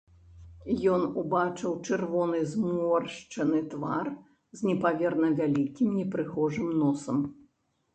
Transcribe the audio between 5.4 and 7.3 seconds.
вялікім непрыгожым носам.